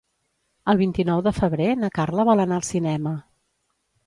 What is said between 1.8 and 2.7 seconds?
na Carla vol anar al